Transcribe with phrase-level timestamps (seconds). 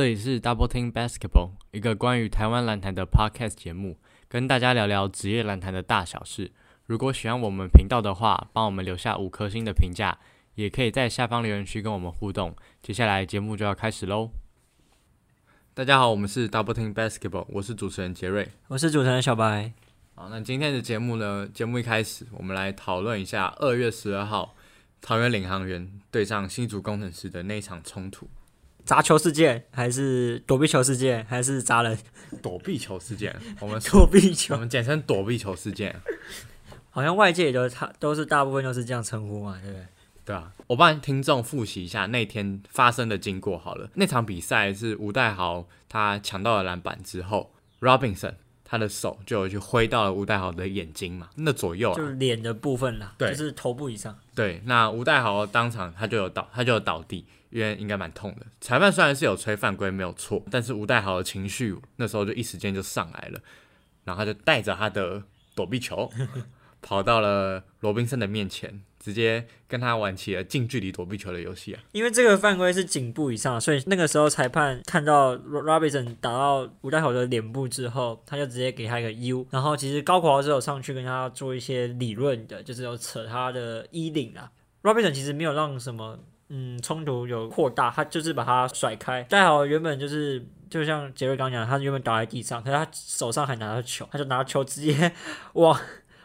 [0.00, 3.98] 这里是 Double Team Basketball，一个关于台湾篮坛的 podcast 节目，
[4.30, 6.52] 跟大家聊聊职业篮坛的大小事。
[6.86, 10.18] 如果喜欢我们频道的话，帮我们留下五颗星的评价，
[10.54, 12.56] 也可以在下方留言区跟我们互动。
[12.80, 14.30] 接下来节目就要开始喽！
[15.74, 18.48] 大家好，我们是 Double Team Basketball，我是主持人杰瑞。
[18.68, 19.70] 我是主持人小白。
[20.14, 21.46] 好，那今天的节目呢？
[21.46, 24.56] 节目一开始，我们来讨论一下二月十二号
[25.02, 28.26] 桃园领航员对上新竹工程师的那一场冲突。
[28.90, 31.96] 砸球事件，还是躲避球事件，还是砸人？
[32.42, 35.94] 躲避球事件，我们 躲避球，我们简称躲避球事件。
[36.90, 39.86] 好像外界也都他都是大部分都是这样称呼嘛，对不对？
[40.24, 43.88] 对啊，我帮听众复习一下那天发生的经过好了。
[43.94, 48.34] 那场比赛是吴代豪他抢到了篮板之后，Robinson
[48.70, 54.16] 他的手就有去挥到了吴代豪的眼睛嘛，那左右就是脸的部分啦，对，就是头部以上。
[54.32, 57.26] 对，那吴代豪当场他就有倒，他就有倒地。
[57.50, 63.40] 因为应该蛮痛的，裁判虽然是有吹犯规没有错，但是吴代豪的情绪那时候就一时间就上来了，
[64.04, 65.20] 然后他就带着他的
[65.56, 66.08] 躲避球
[66.80, 71.80] 跑到了罗宾森的面前，直接跟他玩起了近距离躲避球的游戏啊。
[71.90, 84.52] 因为这个犯规是颈部以上，所以那个时候裁判看到 Robinson 打到吴代豪的脸部之后，他就直接给他一个 U，然后其实高国豪是有上去跟他做一些理论的，就是有扯他的衣领啊。
[84.82, 86.18] Robinson 其实没有让什么。
[86.52, 89.22] 嗯，冲突有扩大，他就是把他甩开。
[89.30, 95.12] 戴好原本就是就像杰瑞刚讲，他原本倒在地上，可是他手上还拿着球，他就拿球直接
[95.54, 95.80] 往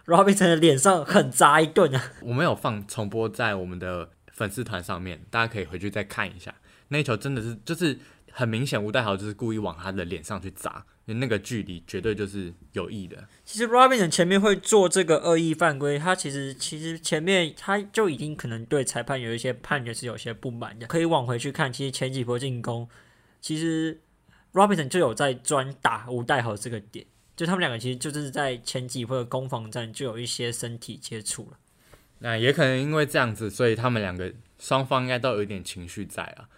[0.06, 2.12] Robinson 的脸上狠砸一顿啊！
[2.22, 6.54] 我没有放重播在我们的粉丝团上面，大家可以回去再看一下。
[6.90, 7.98] 那球真的是就是
[8.32, 10.86] 很明显，吴代豪就是故意往他的脸上去砸。
[11.08, 13.28] 那个距离绝对就是有意的。
[13.44, 20.88] 其实 Robinson 前面会做这个恶意犯规，他其实其实前面他就已经可能对裁判有一些判决是有些不满的。
[20.88, 22.90] 可以往回去看，其实前几波进攻，
[23.40, 24.02] 其实
[24.54, 31.58] Robinson 就有在专打吴代豪这个点，就他们两个其实就是在前几波的攻防战就有一些身体接触了。
[32.20, 36.50] 那也可能因为这样子，所以他们两个双方应该都有一点情绪在啊。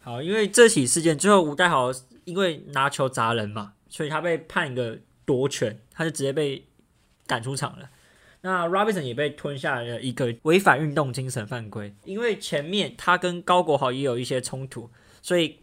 [0.00, 1.90] 好，因为这起事件最后吴代豪
[2.24, 3.74] 因为拿球砸人嘛。
[3.86, 6.66] 所以他被判一个夺权，他就直接被
[7.28, 7.88] 赶出场了。
[8.40, 14.90] 那 Robinson 也被吞下了一个违反运动精神犯规，因为前面他跟高国豪也有一些冲突，
[15.22, 15.60] 所以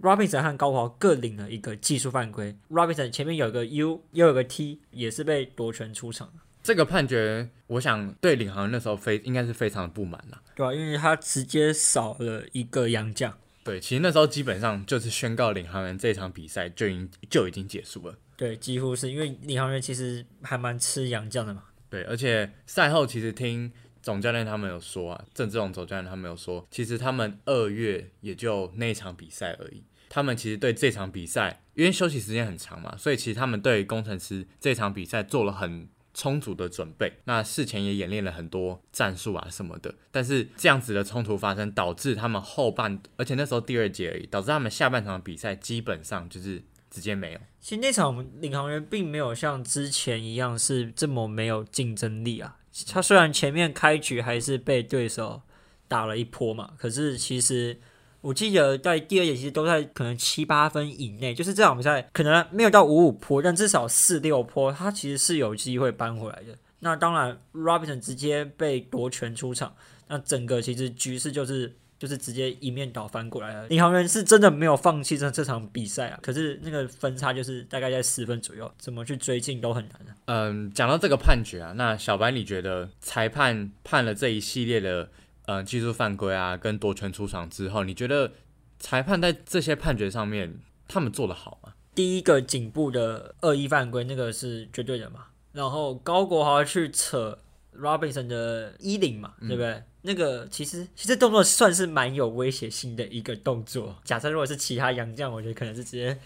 [0.00, 2.56] Robinson 和高华各领了一个技术犯规。
[2.70, 6.32] Robinson 前面有个 U，又有个 T，也是被夺权出场。
[6.62, 10.74] 这个判决，我想对领航员那时候非应该是非常的不满了，对吧？
[10.74, 13.36] 因为他直接少了一个洋将。
[13.64, 18.16] 对，其实那时候基本上就是宣告领航员这场比赛就已经就已经结束了。
[18.36, 21.64] 对，几乎是因为领航员其实还蛮吃洋将的嘛。
[21.90, 23.72] 对，而且赛后其实听
[24.08, 29.84] 总教练他们有说啊，郑志龙总教练他们有说，其实他们二月也就那一场比赛而已。
[30.08, 35.86] 他们其实对这场比赛，因为休息时间很长嘛，所以其实他们对工程师这场比赛做了很。
[36.14, 47.40] 充足的准备，那事前也演练了很多战术啊什么的，但是这样子的冲突发生，导致他们后半，而且那时候第二节而已，导致他们下半场的比赛基本上就是直接没有。
[47.60, 52.56] 其实那场领航员并没有像之前一样是这么没有竞争力啊。
[52.86, 55.42] 他虽然前面开局还是被对手
[55.88, 57.78] 打了一波嘛，可是其实。
[58.20, 66.58] 我记得在第二节其实都在可能七八分以内，就是这场比赛可能没有到五五坡，但至少四六坡，他其实是有机会扳回来的。
[66.80, 69.72] 那当然，Robinson 直接被夺权出场，
[70.08, 73.66] 那整个其实局势就是就是直接一面倒翻过来了。
[73.68, 80.12] 领航员是真的没有放弃这这场比赛啊，可是那个分差就是大概在十分左右，怎么去追进都很难的。
[80.26, 85.08] 嗯，讲到这个判决啊，那小白你觉得裁判判了这一系列的？
[85.50, 88.30] 嗯，技术犯规啊，跟夺权出场之后，你觉得
[88.78, 91.72] 裁判在这些判决上面，他们做的好吗？
[91.94, 95.24] 第一个颈部的恶意犯规，那个是绝对的嘛。
[95.52, 97.38] 然后高国豪去扯
[97.74, 99.82] Robinson 的衣领嘛，对不对？
[100.08, 103.94] 那个其实其实动作算是蛮有威胁性的一个动作。
[104.02, 106.18] 假设如果是其他洋将，我觉得可能是直接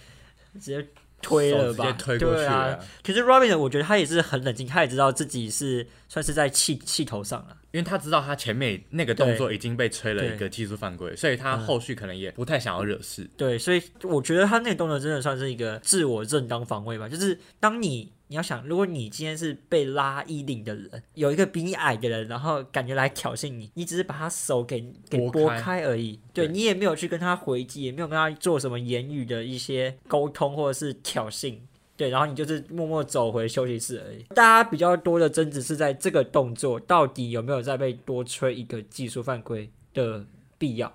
[0.55, 0.87] 直接。
[1.25, 2.77] 推了吧，对啊。
[3.01, 13.31] 可是 Robin 我觉得他也是很冷静，他也知道自己是算是在气气头上了，因为他知道他前面那个动作已经被吹了一个技术犯规，所以他后续可能也不太想要惹事。
[13.37, 18.11] 对，所以我觉得他那个动作真的算是一个自我正当防卫吧，就是当你。
[18.33, 24.81] 你要想，如果你今天是被拉衣领的人，有一个比你矮的人，然后感觉来挑衅你，你只是把他手给
[25.11, 31.59] 给拨开而已，对你也没有去跟他回击，也没有跟他做什么言语的一些沟通或者是挑衅，
[31.95, 34.23] 对，然后你就是默默走回休息室而已。
[34.35, 40.25] 大家比较多的争执是在这个动作到底有没有再被多吹一个技术犯规的
[40.57, 40.91] 必要？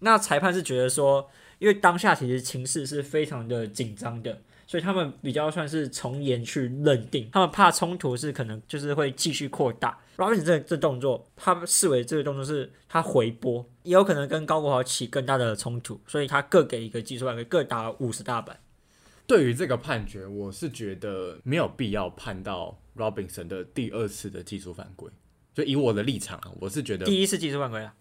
[0.00, 1.30] 那裁判是觉得说。
[1.58, 9.98] 因为当下其实情势是非常的紧张的，所以他们比较算是从严去认定，他们怕冲突是可能就是会继续扩大。
[10.16, 18.58] Robinson 这这动作，他视为这个动作是他回拨，也有可能跟高国豪起更大的冲突，所以他各给一个技术犯规，各打五十大板。
[19.26, 25.10] 对于这个判决，我是觉得没有必要判到 Robinson 的第二次的技术犯规。
[25.52, 27.94] 就以我的立场啊，我是觉得，第一次技术犯规啊，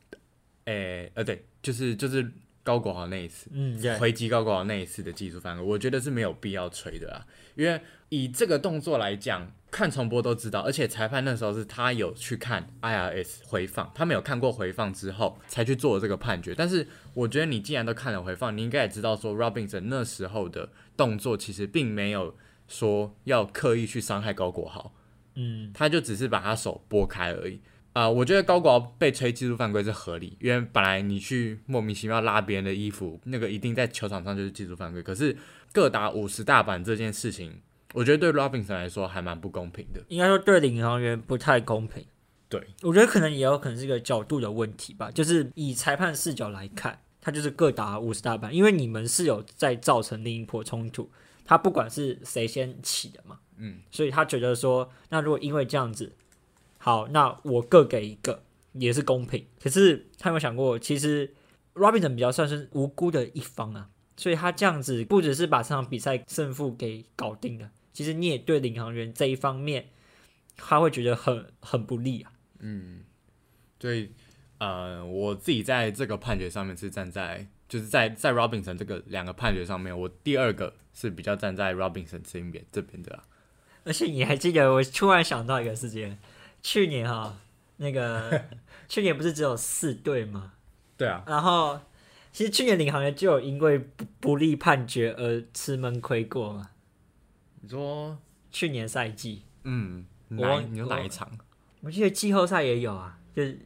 [0.65, 2.31] 诶、呃，对，就是就是
[2.65, 7.25] 高国豪那一次，嗯，对，回击高国豪那一次的技术犯规，我觉得是没有必要吹的啊。
[7.53, 7.79] 因为
[8.09, 16.55] 以这个动作来讲，看重播都知道，而且裁判那时候是他有去看 IRS 回放，他没有看过回放之后才去做这个判决。
[16.55, 22.35] 但是我觉得你既然都看了回放，你应该也知道说 Robinson 那时候的动作其实并没有
[22.67, 24.91] 说要刻意去伤害高国豪，
[25.35, 27.61] 嗯，他就只是把他手拨开而已。
[27.95, 35.01] 啊、我觉得高国豪被吹技术犯规是合理，因为本来你去莫名其妙拉别人的衣服，那个一定在球场上就是技术犯规。
[35.01, 35.33] 可是
[35.71, 37.61] 各打五十大板这件事情，
[37.93, 40.01] 我觉得对 Robinson 来说还蛮不公平的。
[40.09, 42.05] 应该说对领航员不太公平。
[42.49, 51.09] 对，我觉得可能也有可能是一个角度的问题吧，就是以裁判视角来看，他就是各打五十大板，因为你们是有在造成另一波冲突，
[51.45, 56.13] 他不管是谁先起的嘛，嗯，所以他觉得说，那如果因为这样子，
[56.85, 58.43] 好，那我各给一个
[58.73, 59.43] 也是公平。
[59.59, 61.33] 可是他有没有想过，其实
[61.73, 69.87] Robinson 比较算是无辜的一方啊，所以他这样子不只是把这场比赛胜负给搞定了，其实你也对领航员这一方面，
[70.55, 72.31] 他会觉得很很不利啊。
[73.79, 74.11] 所以
[74.59, 83.23] 呃，我自己在这个判决上面是站在，就是在在 Robinson 这个两个判决上面，我第二个是比较站在 Robinson 这边这边的啊。
[83.85, 86.15] 而且你还记得，我突然想到一个事情，
[86.65, 87.37] 去年哈，
[87.77, 88.43] 那个
[88.89, 90.53] 去年不是只有四队吗？
[90.97, 91.79] 对啊，然后
[92.31, 96.71] 其实去年领航员就有因为不不利判决而吃闷亏过嘛。
[97.61, 98.17] 你说，
[98.49, 101.29] 去年赛季，嗯，我哪哪一场？
[101.81, 103.59] 我记得季后赛也有啊，就是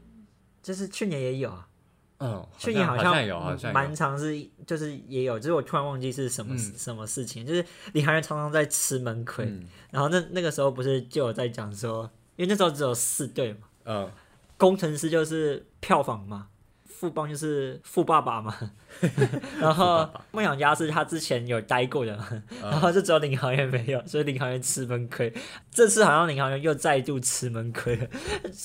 [0.61, 1.69] 就是去年也有啊，
[2.17, 4.19] 嗯，去年好像像有，好像蛮长。
[4.19, 13.59] 是就是也有，就是我突然忘记是什么、嗯什么事情，就是领航员常常在吃闷亏，嗯然后那那个时候不是就有在讲说，因为那时候只有四队嘛。
[13.83, 14.09] 嗯，
[14.55, 16.47] 工程师就是票房嘛，
[16.87, 18.55] 富邦就是富爸爸嘛，
[19.59, 25.33] 然后梦想家是他之前有待过的嘛，嗯然后就只有领航员没有，所以领航员吃闷亏。
[25.69, 28.07] 这次好像领航员又再度吃闷亏了。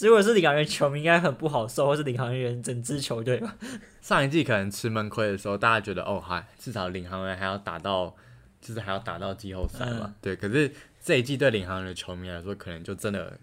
[0.00, 3.56] 如果是领航员球迷，应该很不好受，或是领航员整支球队吧。
[4.00, 8.14] 上一季可能吃闷亏的时候，大家觉得哦，还至少领航员还要打到，
[8.60, 10.02] 就是还要打到季后赛嘛。
[10.04, 10.70] 嗯对，可是
[11.02, 13.38] 这一季对领航员的球迷来说，可能就真的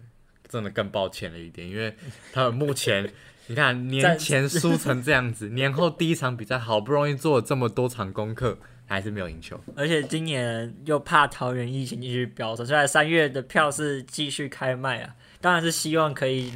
[0.52, 1.94] 真的更抱歉了一点， 因为
[2.32, 3.10] 他们目前
[3.48, 9.58] 你看年前输成这样子，年后第一场比赛好不容易做了这么多场功课，还是没有赢球。
[9.74, 16.52] 而且今年又怕桃园疫情继续飙升，虽然三月的票是继续开卖啊，当然是希望可以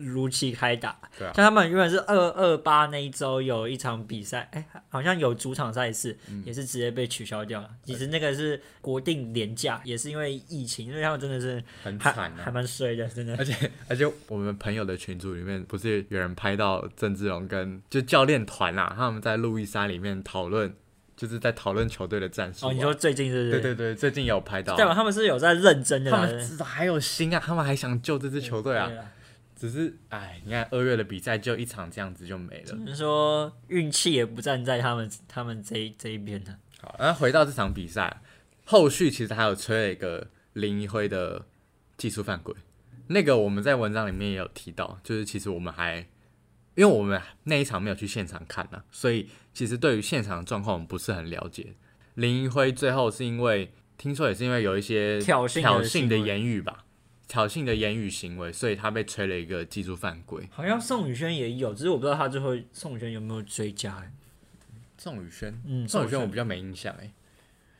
[0.00, 0.98] 如期开打。
[1.18, 7.68] 对啊像他们原本是二二八那一周有一场比赛，哎、好像有主场赛事，嗯也是直接被取消掉了。
[7.84, 12.50] 其实那个是国定廉价，也是因为疫情，因为他们真的是还很惨啊还！
[12.50, 13.36] 蛮衰的，真的。
[13.36, 20.74] 而且而且我们朋友的群组里面，不是有人拍到郑志龙跟就教练团啊，他们在路易莎里面讨论，
[21.16, 23.50] 就是在讨论球队的战术啊、哦，你说最近是不是？
[23.50, 26.10] 对对对，最近有拍到啊，代表他们是有在认真的。
[26.10, 28.90] 他们还有心啊，他们还想救这支球队啊。
[29.60, 32.64] 只是，哎，你看二月的比赛就一场这样子就没了。
[32.64, 36.56] 只能说运气也不站在他们他们这一这一边呢。
[36.80, 38.22] 好，那回到这场比赛，
[38.64, 41.44] 后续其实还有吹了一个林一辉的
[41.98, 42.54] 技术犯规，
[43.08, 45.98] 那个我们在文章里面也有提到，就是其实我们还
[46.74, 51.74] 因为我们那一场没有去现场看呢、所以其实对于现场的状况我们不是很了解。
[52.14, 56.86] 林一辉最后是因为听说也是因为有一些挑衅的挑衅的言语吧，
[57.30, 60.48] 挑衅的言语行为，所以他被吹了一个技术犯规。
[60.50, 64.10] 好像宋宇轩也有，只是我不知道他最后宋宇轩有没有追加、欸。
[64.98, 67.08] 宋宇轩，嗯，宋宇轩我比较没印象哎。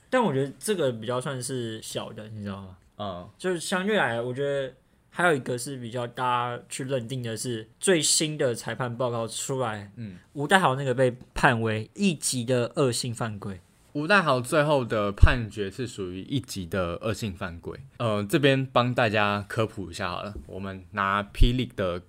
[0.08, 2.76] 但我觉得这个比较算是小的，你知道吗？
[2.98, 4.72] 嗯，就是相对来，我觉得
[5.10, 6.22] 还有一个是比较大
[6.56, 13.60] 家去认定的是最新的裁判报告出来，嗯，吴代豪那个被判为一级的恶性犯规。
[13.92, 17.76] 吴大豪最后的判决是属于一级的恶性犯规。
[17.98, 22.02] 呃，这边帮大家科普一下好了，我们拿霹雳的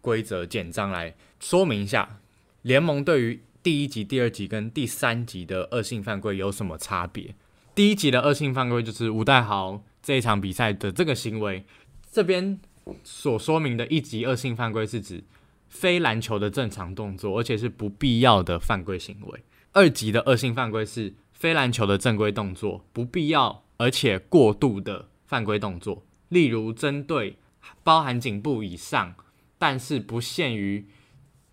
[0.00, 2.18] 规则简章来说明一下，
[2.62, 7.34] 联盟对于第一级、第二级跟第三级的恶性犯规有什么差别？
[7.74, 11.64] 第一级的恶性犯规就是吴代豪这一场比赛的这个行为，
[12.10, 12.58] 这边
[13.04, 15.22] 所说明的一级恶性犯规是指
[15.68, 19.40] 非篮球的正常动作，而且是不必要的犯规行为。
[19.72, 27.38] 二级的恶性犯规是非篮球的正规动作不必要而且过度的犯规动作，例如针对
[27.82, 29.14] 包含颈部以上，
[29.56, 30.86] 但是不限于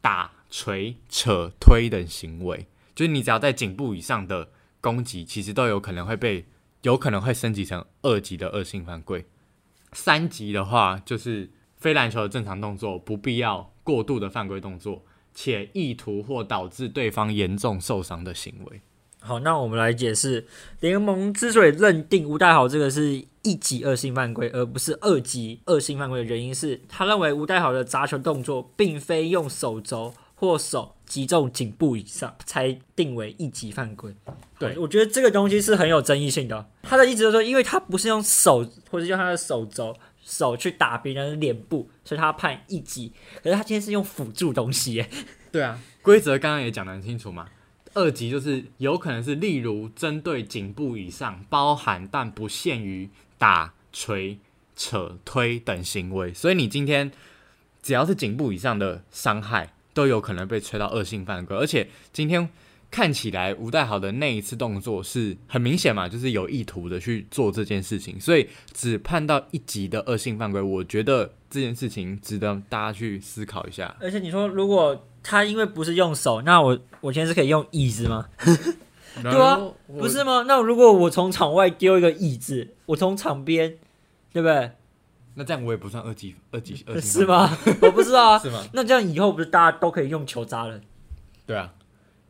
[0.01, 4.50] 打、捶、扯、推等行为，就是你只要在颈部以上的
[4.82, 6.46] 攻击，其实都有可能会被
[6.82, 9.25] 有可能会升级成二级的恶性犯规。
[9.94, 15.06] 三级的话，就是非篮球的正常动作不必要过度的犯规动作。
[15.38, 18.80] 且意图或导致对方严重受伤的行为。
[19.25, 20.46] 好，那我们来解释
[20.82, 34.13] 联盟之所以认定吴代豪这个是一级恶性犯规，而不是二级恶性犯规的原因是，他认为吴代豪的砸球动作并非用手肘或手击中颈部以上才定为一级犯规。
[34.60, 36.70] 对，我觉得这个东西是很有争议性的。
[36.84, 39.96] 他的意思就是说，因为他不是用手或者用他的手肘。
[40.27, 43.13] 手去打别人的脸部，所以他判一级。
[43.44, 45.08] 可是他今天是用辅助东西，耶。
[45.51, 47.46] 对啊，规则刚刚也讲得很清楚嘛。
[47.96, 53.10] 二级就是有可能是例如针对颈部以上，包含但不限于
[53.40, 54.38] 打、锤、
[54.75, 56.32] 扯、推等行为。
[56.32, 57.12] 所以你今天
[57.82, 61.58] 只要是颈部以上的伤害，都有可能被吹到恶性犯规。
[61.58, 62.48] 而且今天。
[62.92, 70.62] 看起来吴代豪的那一次动作是很明显嘛，就是有意图的去做这件事情，所以只判到一级的恶性犯规。
[70.62, 73.96] 我觉得这件事情值得大家去思考一下。
[74.00, 78.27] 而且你说，如果他因为不是用手，那我我现在是可以用椅子吗？
[79.24, 80.44] 对啊，不是吗？
[80.48, 83.77] 那如果我从场外丢一个椅子，我从场边，
[84.32, 84.72] 对不对？
[85.36, 87.58] 那这样我也不算二级二级二级 是吗？
[87.82, 88.63] 我不知道啊， 是吗？
[88.74, 90.82] 那这样以后不是大家都可以用球砸人？
[91.46, 91.74] 对啊，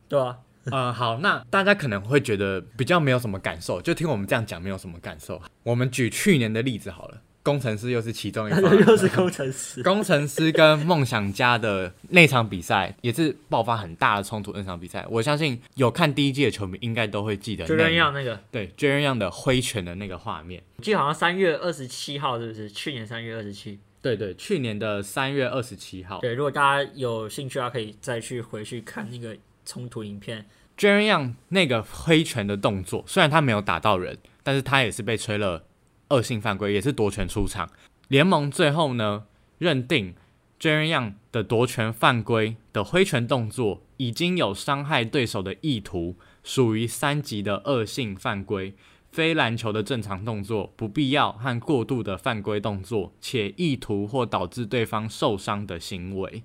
[0.08, 0.38] 对啊。
[0.70, 5.40] 嗯， 好，那大家可能会觉得比较没有什么感受，就听我们这样讲没有什么感受。
[5.62, 14.52] 我们举去年的例子好了，工程师又是其中一个， 又是工程师， 工程师跟梦想家的那场比赛也是爆发很大的冲突。
[14.54, 20.62] 那场比赛，我相信有看第一季的球迷应该都会记得，就那样那个，对，就那样的挥拳的那个画面。
[20.76, 22.68] 我记得好像三月二十七号是不是？
[22.68, 26.18] 去年三月二十七，对对，去年的三月二十七号。
[26.20, 30.44] 对，如果大家有兴趣的话，可以再去回去看那个冲突影片。
[30.76, 35.64] Jaren Young 那个挥拳的动作，虽然他没有打到人，但是他也是被吹了
[36.10, 37.70] 恶性犯规，也是夺权出场。
[38.08, 39.24] 联盟最后呢，
[39.58, 40.14] 认定
[40.60, 48.74] Jaren Young 的夺权犯规的挥拳动作已经有伤害对手的意图，属于三级的恶性犯规。
[49.10, 56.42] 非篮球的正常动作，不必要和过度的犯规动作，且意图或导致对方受伤的行为。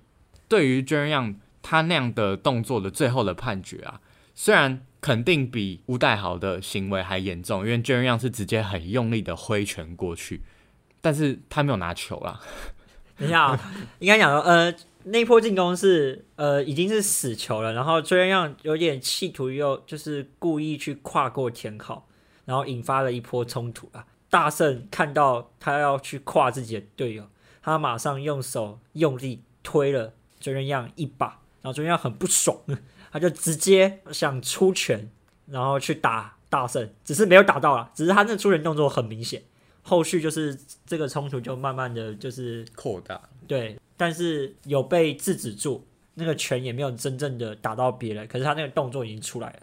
[0.48, 4.00] 对于 Jaren Young 他那样的动作的最后的判决啊。
[4.43, 10.41] 虽然肯定比吴代豪的行为还严重，因为 j e r y 是直接很用力的挥拳过去，
[11.00, 12.41] 但是他没有拿球啦。
[13.19, 13.55] 等一下，
[14.00, 22.07] 应该讲说，呃，那波进攻是呃已经是死球了，然后 j e r y 有点企图又就是故意去跨过田考，
[22.45, 24.07] 然后引发了一波冲突啊。
[24.31, 27.29] 大圣看到他要去跨自己的队友，
[27.62, 31.27] 他马上用手用力推了 j e r y 一把，
[31.62, 32.57] 然后 j e r y 很不爽。
[33.12, 35.10] 他就直接想出拳，
[35.48, 39.44] 然后去打大圣，只是没有打到了，只是他那出拳动作很明显。
[39.84, 49.60] 后续就是这个冲突就慢慢的就是扩大，对，但是有被制止住，那个拳也没有真正的打到别人，可是他那个动作已经出来了。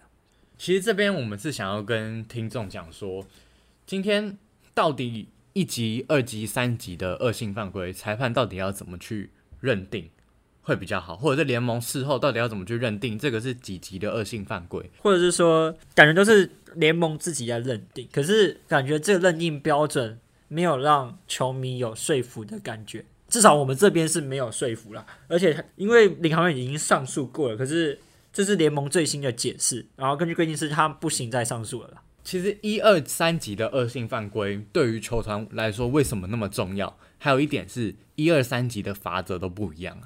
[0.57, 3.25] 其实这边我们是想要跟听众讲说，
[3.87, 4.37] 今天
[4.75, 10.11] 到底一级、二级、三级的恶性犯规，裁判到底要怎么去认定？
[10.69, 25.07] 会比较好，或者是联盟事后到底要怎么去认定这个是几级的恶性犯规，或者是说感觉都是联盟自己在认定，可是感觉这个认定标准没有让球迷有说服的感觉，至少我们这边是没有说服了。
[25.27, 27.99] 而且因为领航员已经上诉过了，可是
[28.31, 32.03] 这是联盟最新的解释，然后根据规定是他不行再上诉了。
[32.23, 36.99] 其实一二三级的恶性犯规对于球团来说为什么那么重要？
[37.17, 40.05] 还有一点是一二三级的罚则都不一样啊。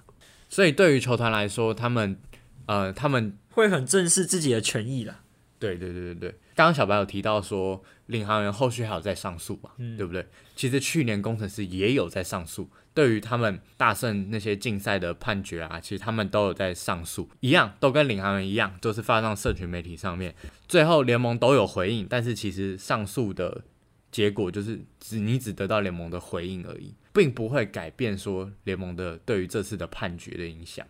[0.52, 2.18] 所以对于球团来说，他们
[2.66, 5.22] 呃，他们会很正视自己的权益啦。
[5.58, 10.26] 对对对对对，刚刚小白有提到说，领航员后续还有在上诉嘛，对不对？
[10.54, 20.34] 其实去年工程师也有在上诉，对于他们大胜那些竞赛的判决啊，其实他们都有在上诉，一样都跟领航员一样，都是发上社群媒体上面，
[20.68, 23.62] 最后联盟都有回应，但是其实上诉的
[24.12, 26.94] 结果就是只你只得到联盟的回应而已。
[27.14, 30.86] 并不会改变说联盟的对于这次的判决的影响。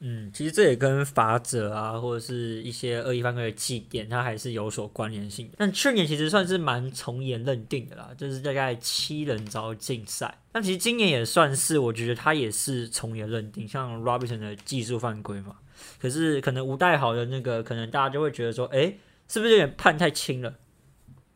[0.00, 5.48] 嗯，其实这也跟法则啊，或者是一些恶意犯规的祭点，它还是有所关联性。
[5.56, 10.36] 但去年其实算是蛮从严认定的啦，就是大概七人遭禁赛。
[10.50, 15.58] 但其实今年也算是，我觉得他也是从严认定，像 Robinson 的技术犯规嘛，
[16.00, 20.56] 可是可能吴代豪的那个，可能大家就会觉得说，诶，是不是有点判太轻了？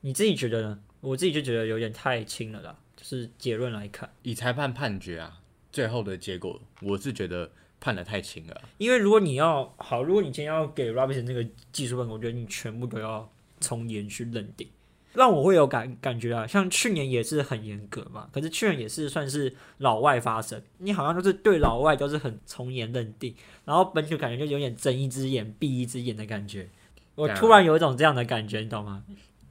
[0.00, 0.80] 你自己觉得呢？
[1.06, 2.76] 我自己就觉得有点太轻了啦。
[2.96, 8.62] 就是结论来看，以裁判判决啊，最后的结果，我是觉得判的太轻了。
[8.78, 14.66] 因为如果你要好，如果你今天要给 Robinson 那个技术分，我觉得你全部都要从严去认定。
[15.12, 23.34] 让我会有感感觉啊，像去年也是很严格嘛，可是去年也是算是老外发生，你好像都是对老外都是很从严认定，
[23.64, 26.68] 然后本土感觉就有点睁一只眼闭一只眼的感觉。
[27.14, 29.04] 我突然有一种这样的感觉，你懂吗？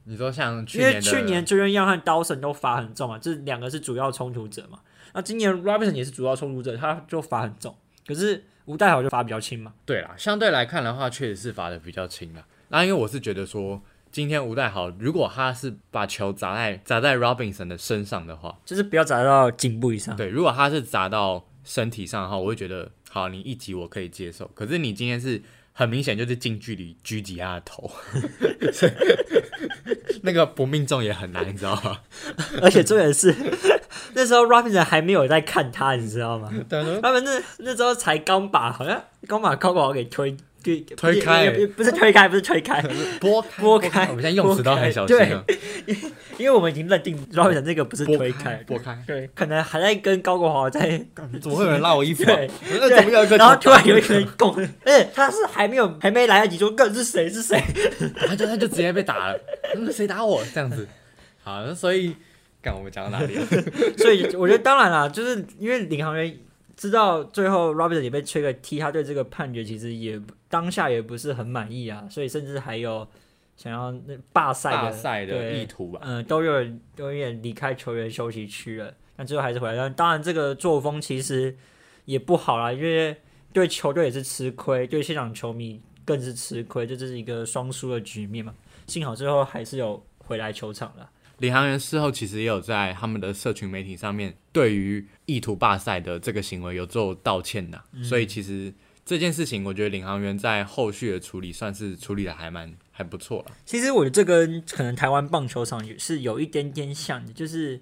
[0.06, 4.80] 你说像因为去年 j o 样和 Dawson 都罚很重啊，这两个是主要冲突者嘛。
[5.12, 9.74] 那今年 Robinson 也是主要冲突者，他就罚很重，可是吴代豪就罚比较轻嘛。
[9.84, 12.46] 对啦，相对来看的话，确实是罚的比较轻啦。
[12.68, 13.82] 那因为我是觉得说。
[14.12, 20.16] 今天吴代豪，如果他是把球砸在砸在 Robinson 的身上的话，就是不要砸到颈部以上。
[20.16, 24.50] 对，如果他是砸到身体上的话，我会觉得好，你一击我可以接受。
[24.54, 25.42] 可是你今天是
[25.78, 27.90] 很明显就是近距离狙击他的头，
[30.22, 32.00] 那个不命中也很难，你知道吗？
[32.62, 33.34] 而且重点是
[34.14, 36.50] 那时候 Robinson 还没有在看他，你知道吗？
[37.02, 40.34] 他们那那时候才刚把好像刚把高考给推。
[40.96, 42.82] 推开，不是推开，不是推开，
[43.20, 44.06] 拨拨开。
[44.08, 45.44] 我们现在用词都很小心 了，
[46.38, 48.96] 因为我们已经认定 Robin 那个不是推开，拨开。
[49.06, 51.00] 对，可能还在跟高国华在。
[51.40, 52.24] 怎么会有人拉我衣服？
[52.24, 52.48] 对，
[53.36, 54.54] 然后突然有一个人拱，
[54.84, 57.62] 而且他是还没有还没来得及说，个是谁是谁，
[58.26, 59.40] 他就他就直接被打了。
[59.74, 60.42] 那谁打我？
[60.54, 60.86] 这样子。
[61.42, 62.16] 好，所以，
[62.62, 63.46] 看我们讲到哪里了？
[63.98, 66.36] 所以我觉得，当然啦，就是因为领航员。
[66.76, 73.08] 知道最后 Robinson 也被吹个 T，他对这个判决其实也当下也不是很满意啊，所以甚至还有
[73.56, 76.00] 想要那罢赛的意图吧。
[76.02, 76.64] 嗯，都有
[76.94, 79.74] 都有点离开球员休息区了，但最后还是回来。
[79.74, 81.56] 但当然，这个作风其实
[82.04, 83.16] 也不好啦，因为
[83.54, 88.54] 对球队也是吃亏，对现场球迷更是吃亏，这这是一个双输的局面嘛。
[88.86, 91.08] 幸好最后还是有回来球场了。
[91.38, 98.72] 领航员事后其实也有在他们的社群媒体上面对于意图罢赛的这个行为有做道歉的，所以其实
[99.04, 103.52] 这件事情，我觉得领航员在后续的处理算是处理的还蛮还不错了。
[103.64, 107.80] 其实我觉得这跟可能台湾棒球场是有一点点像的，就是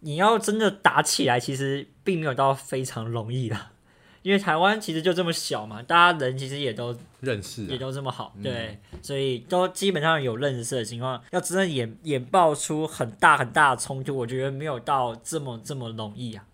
[0.00, 3.73] 你要真的打起来，其实并没有到非常容易的。
[4.24, 16.44] 因为台湾其实就这么小嘛，大家人其实也都认识，也都这么好，对，所以都基本上有认识的情况，要真的演演爆出很大很大的冲突，我觉得没有到这么这么容易啊。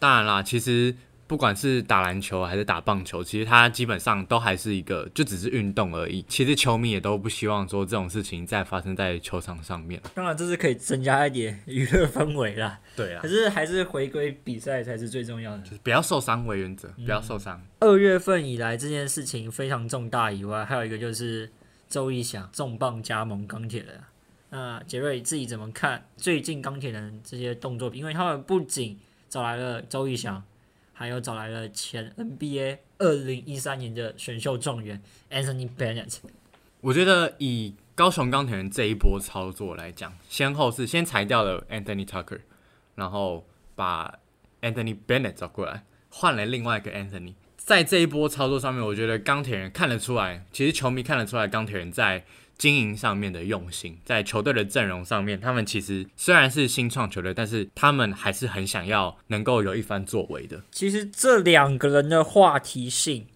[0.00, 0.96] 当然啦，其实。
[1.28, 6.24] 不管是打篮球还是打棒球，其实它基本上都还是一个，就只是运动而已。
[6.26, 10.00] 其实球迷也都不希望说这种事情再发生在球场上面。
[10.14, 12.80] 当然，这是可以增加一点娱乐氛围啦。
[12.96, 13.20] 对啊。
[13.20, 17.62] 可是还是回归比赛才是最重要的，就是不要受伤为原则，不要受伤。
[17.80, 21.52] 二月份以来这件事情非常重大以外，还有一个就是
[21.90, 24.00] 周一翔重磅加盟钢铁人。
[24.48, 27.90] 那杰瑞自己怎么看最近钢铁人这些动作？
[27.94, 30.42] 因为他们不仅找来了周一翔。
[30.98, 36.18] 还有找来了前 NBA 二零一三年的选秀状元 Anthony Bennett。
[36.80, 42.40] 我觉得以高雄钢铁人这一波操作来讲，先后是先裁掉了 Anthony Tucker，
[42.96, 44.18] 然后把
[44.60, 47.34] Anthony Bennett 找过来，换了另外一个 Anthony。
[47.56, 52.24] 在这一波操作上面，我觉得钢铁人看得出来，其实球迷看得出来，钢铁人在。
[52.58, 60.60] 经营上面的用心，在球队的阵容上面，他们其实虽然是新创球队，但是他们还是很想要能够有一番作为的。
[60.72, 63.28] 其实这两个人的话题性，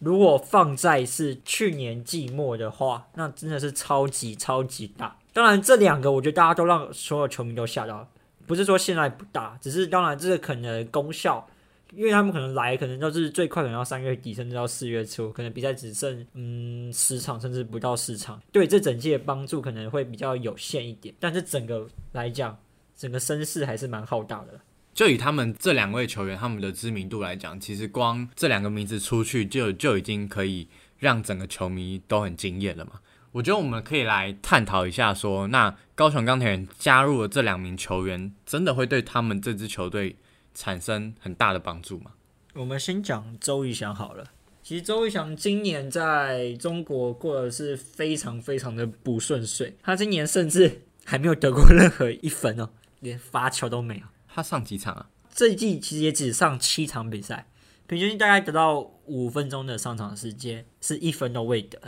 [0.00, 5.16] 如果放在是去年季末的话，那真的是超级超级大。
[5.32, 8.08] 当然，这两个我觉得大家都让所有球迷都吓到，
[8.46, 11.48] 不是说现在不大，只是当然这个可能功效。
[11.94, 21.14] 因为他们可能来，可能就是最快可能要三月底，甚至到四月初，可能比赛只剩嗯十场，甚至不到十场，对这整季的帮助可能会比较有限一点。
[21.20, 22.58] 但是整个来讲，
[22.96, 24.60] 整个声势还是蛮浩大的。
[24.92, 30.68] 就以他们这两位球员他们的知名度来讲，其实光这两个名字出去，就就已经可以
[30.98, 32.92] 让整个球迷都很惊艳了嘛。
[33.32, 40.16] 我觉得我们可以来探讨一下，说那高雄钢铁人加入了这两名球员，真的会对他们这支球队？
[40.56, 42.12] 产生很大的帮助嘛？
[42.54, 44.32] 我们先讲周瑜翔好了。
[44.62, 54.02] 其实周瑜翔今年在中国过得是非常非常的不顺遂，他今年甚至还没有得过任何一分哦， 连罚球都没有。
[54.26, 55.10] 他上几场啊？
[55.32, 57.46] 这一季其实也只上七场比赛，
[57.86, 61.78] 平均大概得到五分钟的上场时间，是一分都未得，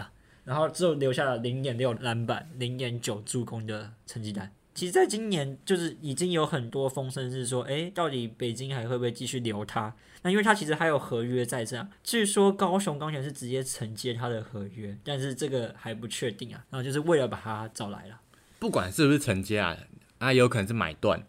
[0.44, 4.52] 然后只有留下了零点六篮板、零点九助攻的成绩单。
[4.78, 9.92] 其实，在今年就是已经有很多风声是说，诶，到底北京还会不会继续留他？
[10.22, 16.64] 那因为他其实还有合约在这样，据说高雄钢铁是直接承接他的合约，但是这个还不确定啊。
[16.70, 18.20] 然后就是为了把他找来了，
[18.60, 19.76] 不管是不是承接啊，
[20.18, 21.20] 啊，有可能是买断，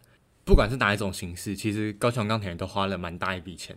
[0.44, 3.76] 不管是哪一种形式，其实高雄钢铁人都花了蛮大一笔钱，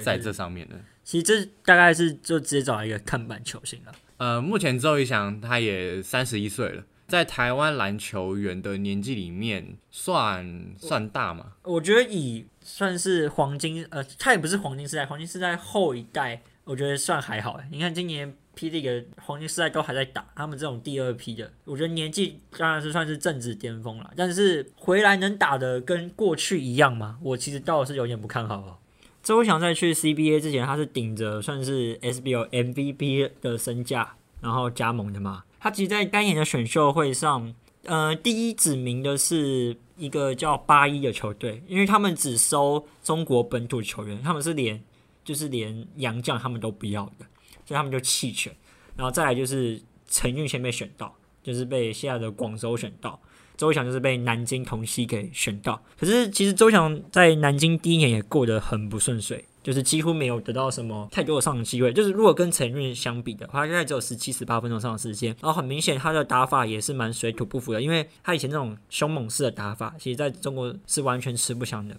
[0.00, 0.74] 在这上面的。
[1.04, 3.92] 其实这大概是就直接找一个看板球星了。
[4.16, 11.52] 呃，目前周瑜翔他也三十一岁了，在台湾篮球员的年纪里面算算大吗？
[11.64, 17.60] 我觉得以算是黄金，呃，他也不是黄金时代，黄金时代后一代，我觉得算还好。
[17.70, 27.18] 你看今年霹雳的黄金时代都还在打，他们这种第二批的，我觉得年纪当然是算是正值巅峰了，但是回来能打的跟过去一样吗？
[27.20, 28.78] 我其实倒是有点不看好哦。
[29.22, 35.44] 周伟翔在去 CBA 之前，他是顶着算是 SBL MVP 的身价，然后加盟的嘛。
[35.62, 44.82] 他其实，在当年的选秀会上，呃，第一指名的是一个叫八一的球队，因为他们只收中国本土球员，他们是连
[45.24, 47.24] 就是连洋将他们都不要的，
[47.64, 48.52] 所以他们就弃权。
[48.96, 53.20] 然后再来就是陈运先被选到，就是被现在的广州选到。
[53.56, 61.92] 周翔就是被南京同曦给选到，可是其实周翔在南京第一年也过得很不顺遂，就是几乎没有得到什么太多的上场机会。
[61.92, 71.96] 就是如果跟陈运相比的话，他现在只有十七、十八分钟上场时间，然后很明显他的打法也是蛮水土不服的，因为他以前那种凶猛式的打法，其实在中国是完全吃不香的。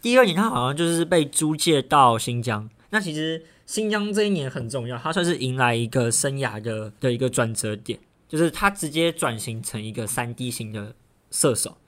[0.00, 7.98] 第二年他好像就是被租借到新疆，那其实新疆这一年很重要，他算是迎来一个生涯的的一个转折点。
[8.28, 10.94] 就是他直接转型成一个三 D 型的
[11.30, 11.78] 射手，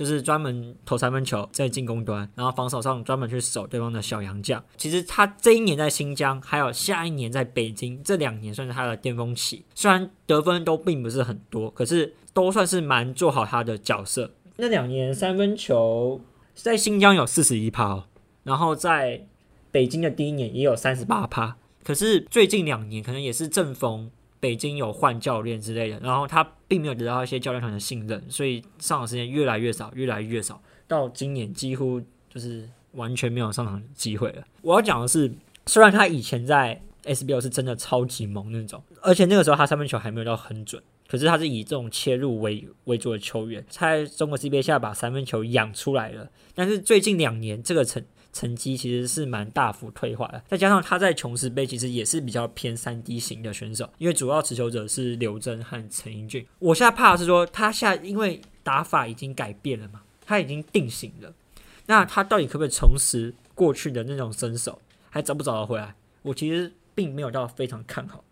[0.00, 4.64] 就是专门投三分球在进攻端，然后防守上专门去守对方的小洋将。
[4.78, 9.62] 其实他这一年在新疆，还有下一年在北京，这两年算是他的巅峰期。
[9.74, 14.32] 虽然得分都并不是很多，可是都算是蛮做好他的角色。
[14.56, 16.18] 那两年三分球
[16.54, 18.04] 在新疆有四十一趴哦，
[18.44, 19.26] 然后在
[19.70, 21.58] 北京的第一年也有三十八趴。
[21.84, 24.10] 可是最近两年可能也是正逢。
[24.40, 34.42] 北京有换教练之类的，然后他并没有得到一些教练团的信任，所以上场时间越来越少，越来越少，到今年几乎就是完全没有上场机会了。
[34.62, 35.30] 我要讲的是，
[35.66, 46.30] 虽然他以前在 SBL 是真的超级猛那种，而且那个时候他三分球还没有到很准，可是他是以这种切入为为主的球员，在中国 CBA 下把三分球养出来了。
[46.54, 56.46] 但是最近两年这个成成绩其实是蛮大幅退化的，再加上他在琼斯杯其实也是比较偏三 D 型的选手，因为主要持球者是刘真和陈英俊。
[56.58, 61.32] 我现在怕的是说他现在因为打法已经改变了嘛，他已经定型了，
[61.86, 65.94] 那他到底可不可以重拾过去的那种身手，还找不找得回来？
[66.22, 68.22] 我其实并没有到非常看好。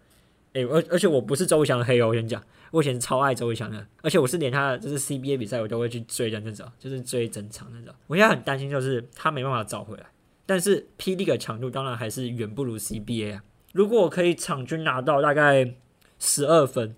[0.55, 7.95] 诶，而而且我不是周伟翔的黑哦，我跟你讲，我以前超爱周伟翔的，而且我是连他的就是 CBA 比赛我都会去追的那种，就是追整场那种。
[8.07, 10.07] 我现在很担心就是他没办法找回来，
[10.47, 13.45] 但是霹雳的强度当然还是远不如 CBA 啊。
[13.73, 15.75] 如果我可以场均拿到大概
[16.19, 16.97] 十二分，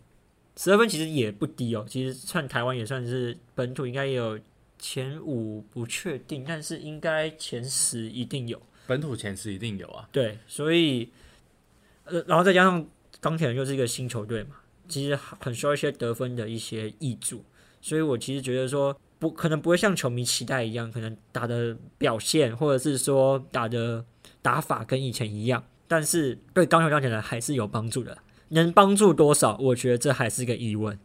[0.57, 4.39] 十二分其实也不低哦，其实算台湾也算是本土应该也有
[4.79, 8.61] 前五不确定，但是应该前十一定有。
[8.87, 10.09] 本土前十一定有啊。
[10.13, 11.11] 对，所以
[12.05, 12.87] 呃，然后再加上
[13.21, 14.57] 钢铁人又是一个新球队嘛，
[14.89, 17.45] 其实很需要一些得分的一些益助，
[17.81, 24.05] 所以我其实觉得说不可能不会像球迷期待一样，可能打的表现或者是说打的
[24.41, 28.17] 打法跟以前一样，但是对钢球钢铁人还是有帮助的，
[28.49, 30.99] 能帮助多少，我觉得这还是个疑问。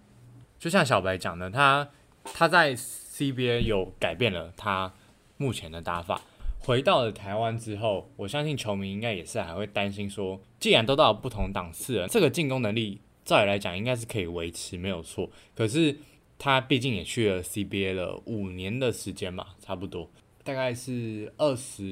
[0.57, 1.89] 就像小白讲的，他
[2.23, 4.93] 他在 CBA 有改变了他
[5.37, 6.21] 目前的打法。
[6.59, 15.29] 回到了台湾之后，我相信球迷应该也是还会担心说，既然都到不同档次了，这个进攻能力照理来讲应该是可以维持，没有错。
[15.53, 15.95] 可是
[16.39, 20.09] 他毕竟也去了 CBA 了五年的时间嘛，差不多，
[20.43, 21.83] 大概是二十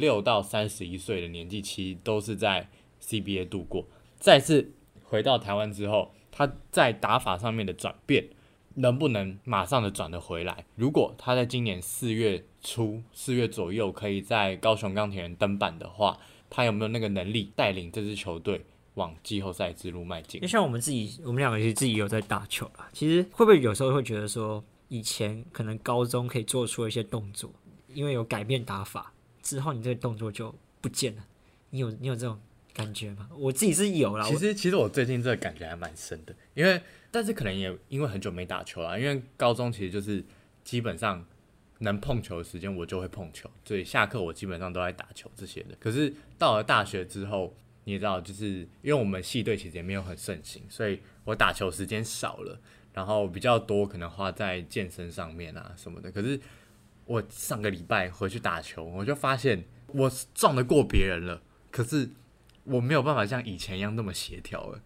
[0.00, 2.68] 六到三十一岁的年纪期都是在
[3.00, 3.86] CBA 度过。
[4.18, 4.72] 再次
[5.04, 8.30] 回到台湾之后，他在打法上面的转变。
[8.78, 10.66] 能不能马上的转得回来？
[10.74, 16.18] 如果他在今年四月初、四月左右可以在高雄钢铁人登板的话，
[16.50, 20.40] 他有没有那个能力带领这支球队往季后赛之路迈进？
[20.40, 22.88] 就像我们自己，我们两个其实自己有在打球啦。
[22.92, 27.50] 其实会不会有时候会觉得说，以前可能高中可以做出一些动作，
[27.92, 31.24] 因为有改变打法之后，你这个动作就不见了。
[31.70, 32.38] 你有你有这种
[32.72, 33.28] 感觉吗？
[33.36, 34.26] 我自己是有啦。
[34.26, 36.80] 其实其实我最近这个感觉还蛮深的，因为。
[37.08, 40.22] 但是可能也因为很久没打球了，因为高中其实就是
[40.62, 41.24] 基本上
[41.78, 45.76] 能碰球的时间我就会碰球，所以下课我基本上都在打球这些的。
[45.78, 52.60] 可是到了大学之后，你也知道，就是因为我们系队其实也没有很盛行，所以我打球时间少了。
[52.92, 56.10] 然后比较多可能花在健身上面啊什么的。
[56.10, 56.40] 可是
[57.04, 62.08] 我上个礼拜回去打球，我就发现我撞得过别人了，可是
[62.64, 64.80] 我没有办法像以前一样那么协调了。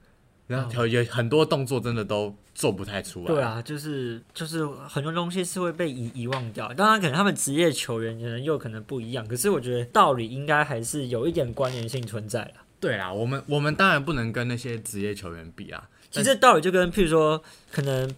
[0.56, 3.26] 然后有很多动作真的都做不太出来。
[3.26, 6.72] 对啊，就是就是很多东西是会被遗遗忘掉。
[6.74, 12.54] 当然，可能他们职业球员可能又可能不一样，可是我觉得道理应该还是有一点关联性存在的。
[12.80, 15.88] 对啊，我们我们当然不能跟那些职业球员比啊。
[16.10, 18.08] 其实道理就跟譬如说，可能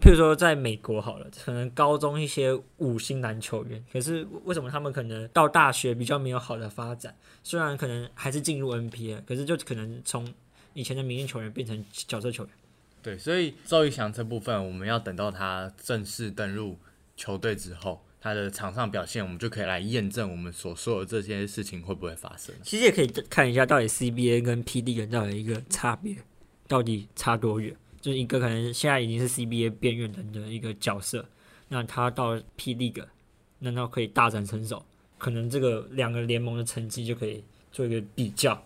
[0.00, 7.14] 譬如说在美国好了，可能高中一些五星男球员，可是为什么他们可能到大学比较没有好的发展？
[7.44, 10.26] 虽然可能还是进入 NBA，可是就可能从
[10.74, 12.52] 以前的明星球员变成角色球员，
[13.02, 16.78] 对，所以周瑜翔这部分，我们要等到他正式登入
[17.16, 22.54] 球队之后，他的场上表现，我们就可以来验证我们所说的这些事情会不会发生。
[22.62, 26.16] 其实也可以看一下，到底 CBA 跟 PD 人到底一个差别，
[26.68, 27.76] 到底差多远？
[28.00, 31.28] 就是一个可能现在已经是 CBA 边缘人的一个角色，
[31.68, 33.04] 那他到 PD，
[33.58, 34.84] 难道可以大展身手？
[35.18, 38.64] 可能这个两个联盟的成绩就可以做一个比较，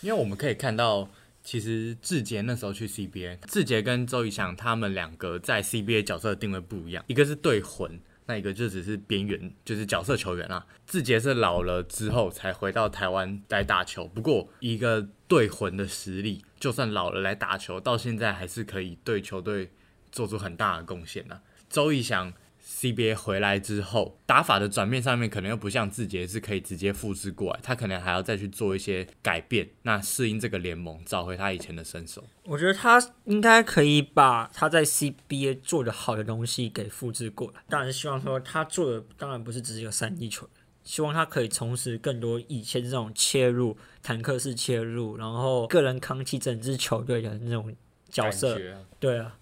[0.00, 1.08] 因为我们可以看到。
[1.46, 10.66] 其实志杰那时候去 CBA，志杰跟周怡翔他们两个在 CBA 角色的定位不一样，一个是对魂，那一个就只是边缘，就是角色球员啊。
[10.88, 19.70] 志杰是老了之后才回到台湾来打球，不过一个对魂的实力，就算老了来打球，到现在还是可以对球队
[20.10, 21.40] 做出很大的贡献呐。
[21.70, 22.34] 周怡翔。
[22.66, 32.24] CBA 回来之后，打法的转变上面可能又不像字节是可以直接复制过来，他可能还要再去做一些改变，那适应这个联盟，找回他以前的身手。
[32.42, 37.60] 我觉得他应该可以把他在 CBA 做的好的东西给复制过来。
[37.68, 40.50] 当然是希望说他做的当然不是只是一个三 D 球员，
[40.82, 47.72] 希望他可以从事更多以前这种切入、坦克式切入，然后个人扛起整支球队的那种
[48.10, 48.58] 角色。
[48.98, 49.38] 对啊，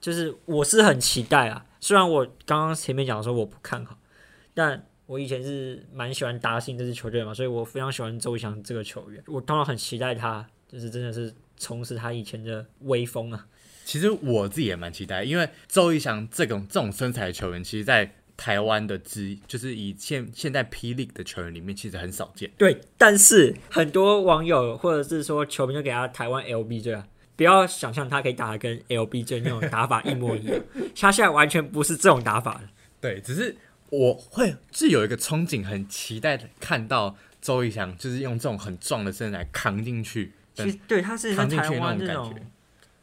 [0.00, 1.64] 就是我是很期待啊。
[1.80, 3.98] 虽然我刚刚前面讲说我不看好，
[4.54, 9.22] 但我以前是蛮喜欢达信这支球队嘛，所以我非常喜欢周翔这个球员。
[9.26, 13.46] 我当然很期待他，就是真的是重拾他以前的威风啊。
[13.84, 22.50] 其实我自己也蛮期待，因为周一翔这种这种身材的球员，其实，在台湾的之就是以现现在霹雳的球员里面，其实很少见。
[22.58, 27.06] 对，但是很多网友或者是说球迷就给他台湾 LB 啊。
[27.38, 30.60] 不要想象他可以打的跟 LBJ 那种打法一模一样，
[30.98, 32.62] 他现在完全不是这种打法的。
[33.00, 33.56] 对，只是
[33.90, 40.32] 我会是有一个憧憬，很期待看到周逸翔就是用这种很壮的身材扛进去。
[40.52, 42.34] 其实对他是在台湾那种，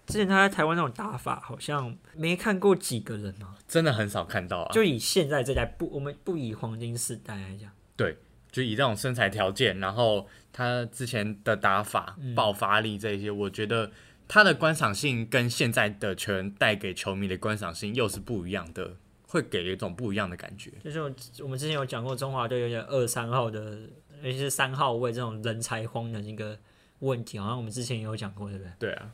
[0.06, 4.74] 之前他在台湾那种打法好像没看过几个人哦，真的很少看到啊。
[4.74, 8.18] 就以现在这代不，我们不以黄金时代来讲，对，
[8.52, 13.90] 就以这种身材条件，然后他之前的打法、爆发力这些，我觉得。
[14.28, 18.96] 他的观赏性跟现在的球员带给球迷的观赏性又是不一样的，
[19.28, 20.72] 会给一种不一样的感觉。
[20.84, 21.00] 就是
[21.44, 23.80] 我们之前有讲过，中华队有点二三号的，
[24.22, 26.58] 尤其是三号位这种人才荒的一个
[27.00, 28.72] 问题，好像我们之前也有讲过，对不对？
[28.80, 29.12] 对啊，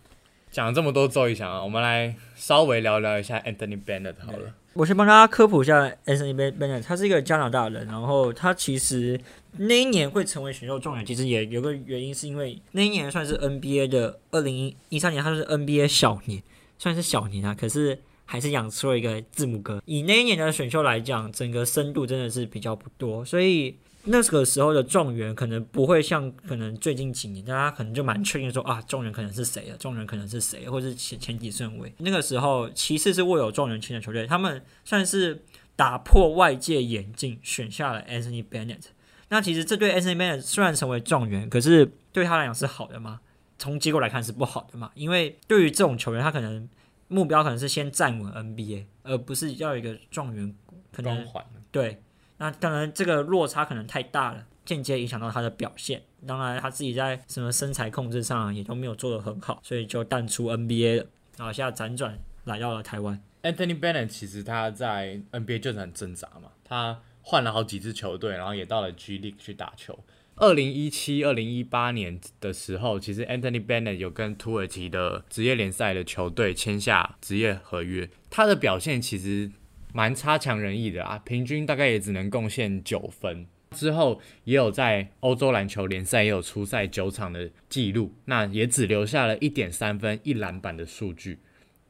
[0.52, 4.54] 讲了这么多周一翔啊，我们来稍微聊聊一下 Anthony Bennett 好了。
[4.74, 9.20] 我先帮大家科普一下 Anthony Bennett，他是一个加拿大人，然后他其实。
[9.58, 16.42] 那一年会成为选秀状元，其实也有个原因，是因为那一年算是 NBA 的二零一三年，他是 NBA 小年，
[16.78, 19.84] 算是小年啊，可是还是养出了一个字母哥。
[19.84, 31.94] 以那一年的选秀来讲，整个深度真的是比较不多，所以那个时候的状元可能不会像可能最近几年，大家可能就蛮确定说啊，状元可能是谁了，状元可能是谁，或是前前几顺位。
[32.00, 35.44] 那个时候，其次是握有状元签的球队，他们算是
[35.76, 38.86] 打破外界眼镜，选下了 Anthony Bennett。
[39.30, 43.20] 那其实这对 Anthony Bennett 虽然成为状元，可是对他来讲是好的吗？
[43.58, 44.92] 从结果来看是不好的嘛。
[44.96, 46.68] 因为对于这种球员，他可能
[47.08, 50.56] 目标可能是先站稳 N B A，而不是要一个状元。
[50.92, 51.26] 可能
[51.72, 52.02] 对，
[52.42, 56.02] 那当然这个落差可能太大了，间接影响到他的表现。
[56.28, 61.06] 当然他自己在什么身材控制上也都没有做得很好，所以就淡出 N B A 了。
[61.38, 63.22] 然后现在辗转来到了台湾。
[63.44, 67.00] Anthony Bennett 其实他在 N B A 就是很挣扎嘛，他。
[67.24, 70.04] 换了好几支球队，然后也到了 G League 去打球。
[70.38, 78.10] 二零一七、二零一八年的时候，其实 Anthony Bennett 有跟土耳其的职业联赛的球队签下职业合约。
[78.32, 79.52] 他的表现其实
[79.94, 83.46] 蛮差强人意的啊，平均大概也只能贡献九分。
[83.72, 91.40] 之后也有在欧洲篮球联赛也有出赛九场的记录，那也只留下了一点三分、一篮板的数据。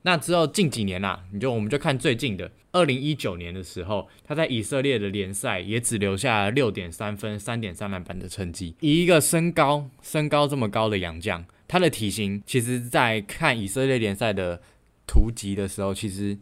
[0.04, 8.76] 那之后近几年啦，你就我们就看最近的，二零一九年的时候，他在以色列的联赛也只留下六点三分、三点三篮板的成绩。
[8.80, 14.62] 以一个身高身高这么高的洋将，他的体型其实，在看以色列联赛的
[15.08, 16.38] 图集的时候，其实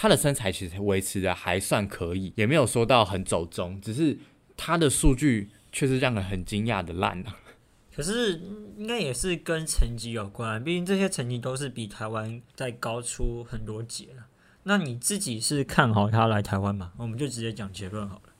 [0.00, 4.16] 他的身材其实维持的还算可以，也没有说到很走中，只是
[4.56, 7.36] 他的数据却是让人很惊讶的烂啊。
[7.94, 8.40] 可是
[8.78, 14.24] 应该也是跟成绩有关，毕竟这些成绩都是比台湾再高出很多节了。
[14.62, 16.92] 那你自己是看好他来台湾吗？
[16.96, 18.32] 我们就直接讲结论好了。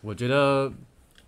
[0.00, 0.72] 我觉得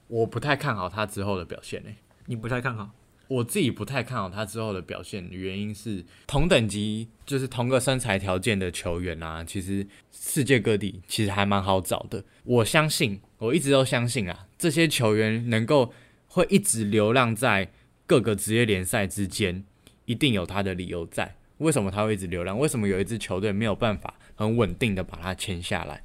[0.09, 1.95] 我不太看好他之后的表现诶、
[2.27, 2.91] 你不太看好？
[3.31, 12.25] 我自己不太看好他之后的表现，原因是同等级就是同个身材条件的球员啊，其实世界各地其实还蛮好找的。
[12.43, 15.95] 我相信，我一直都相信啊，这些球员能够
[16.27, 17.71] 会一直流浪在
[18.05, 19.65] 各个职业联赛之间，
[20.07, 21.37] 一定有他的理由在。
[21.59, 22.59] 为什么他会一直流浪？
[22.59, 26.03] 为什么有一支球队没有办法很稳定的把他签下来？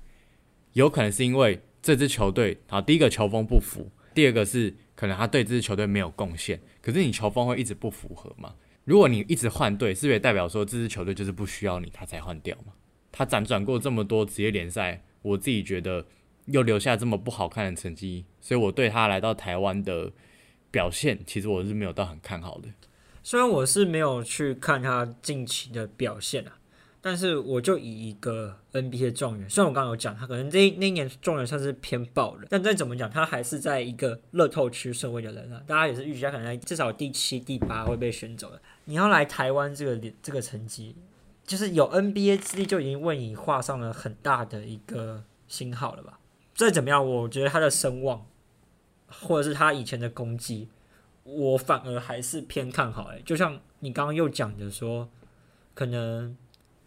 [0.74, 6.62] 有可能是因为这支球队啊，第一个球风不符，第二个是可能他对这支球队没有贡献。
[6.86, 8.54] 可是你球风会一直不符合嘛？
[8.84, 12.74] 如果你一直换队，是不是代表说这支球队就是不需要你，他才换掉嘛？
[13.12, 16.06] 他辗转过这么多职业联赛，我自己觉得
[16.46, 20.14] 又留下这么不好看的成绩，所以我对他来到台湾的
[20.70, 22.70] 表现，其实我是没有到很看好的。
[23.24, 26.60] 虽然我是没有去看他近期的表现啊，
[27.06, 38.60] 但是我就以一个 NBA 状元，虽然我刚刚有讲他可能这那一年状元算是偏爆了，但再怎么讲，他还是在一个乐透区顺位的人啊，大家也是预计他可能至少第七、第八会被选走的。
[38.86, 40.96] 你要来台湾这个这个成绩，
[41.46, 46.18] 就是有 NBA 资历就已经为你画上了很大的一个星号了吧？
[46.56, 48.26] 再怎么样，我觉得他的声望，
[49.06, 50.70] 或者是他以前的功绩。
[51.24, 55.08] 我反而还是偏看好诶、就像你刚刚又讲的说，
[55.76, 56.36] 可能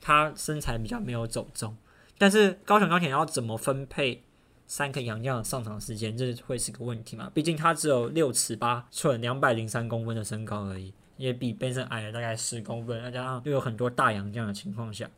[0.00, 1.76] 他身材比较没有走中，
[2.16, 4.22] 但是高雄钢铁要怎么分配
[4.66, 7.30] 三个洋将的上场时间，这会是个问题嘛？
[7.32, 15.08] 毕竟他只有六尺八寸，两百零三公分的身高而已，也比 Benson 矮了大概十公分，再加上又有很多大洋将的情况下，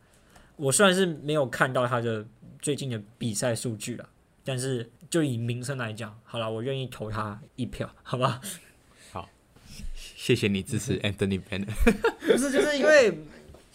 [0.55, 2.25] 我虽然是没有看到他的
[2.61, 4.07] 最近的比赛数据了，
[4.43, 8.39] 但是就以名声来讲，好了，我愿意投他一票，好吧？
[9.11, 9.27] 好
[10.15, 11.73] 谢谢你支持 Anthony Bennett。
[12.19, 13.17] 不是，就是因为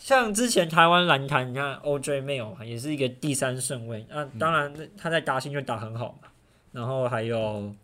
[0.06, 4.06] 像之前台湾篮坛，你看 OJ Mail，也是一个第三顺位。
[4.08, 6.28] 那、当然他在达兴就打很好嘛。
[6.70, 7.74] 然后还有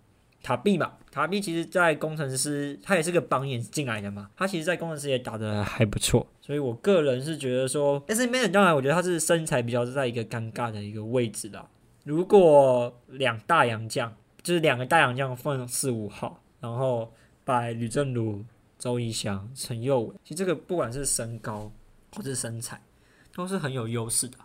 [0.40, 6.24] 塔碧嘛，塔碧其实在工程师他也是个榜眼进来的嘛，他其实在工程师也打得还不错。
[6.40, 11.66] 所以我个人是觉得说 s m a n 当然我觉得他是身材比较是在一个尴尬的一个位置啦。
[12.04, 17.12] 如果两大洋将，就是两个大洋将放四五号，然后
[17.44, 18.44] 把吕正儒。
[18.78, 21.70] 周一翔、陈佑伟，其实这个不管是身高
[22.14, 22.80] 或是身材，
[23.34, 24.36] 都是很有优势的。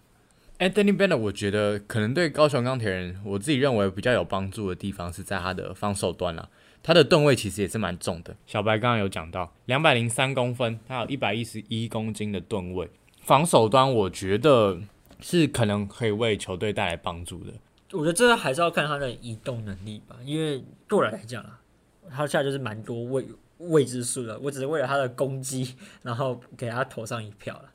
[0.60, 6.50] Anthony Bennett，我觉得可能对高雄钢铁人，我自己认为比较有帮助的地方是在他的防守端啦。
[6.82, 8.36] 他的吨位其实也是蛮重的。
[8.46, 12.90] 小白刚刚有讲到，两百零三公分，他有一百一十一公斤的吨位，
[13.22, 14.80] 防守端我觉得
[15.20, 17.54] 是可能可以为球队带来帮助的。
[17.92, 21.60] 我觉得这还是要看他的移动能力吧，因为对我来讲啊，
[22.10, 23.26] 他现在就是蛮多位
[23.60, 27.72] 未知数了，我只是为了他的攻击， 然后给他投上一票了。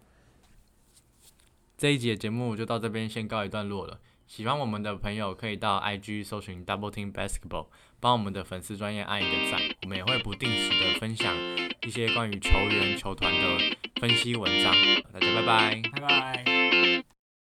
[1.77, 3.99] 这一集的节目就到这边先告一段落了。
[4.29, 7.67] 喜欢我们的朋友可以到 IG 搜寻 Double Team Basketball，
[8.01, 9.61] 帮我们的粉丝专业按一个赞。
[9.83, 11.37] 我们也会不定时的分享
[11.83, 14.73] 一些关于球员、球团的分析文章。
[15.13, 15.83] 大家拜拜。
[15.93, 16.52] 拜拜。